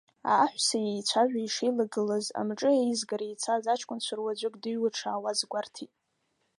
[0.41, 5.91] Аҳәса иеицәажәо ишеилагылаз, амҿы еизгара ицаз аҷкәынцәа руаӡәык дыҩуа дшаауаз гәарҭеит.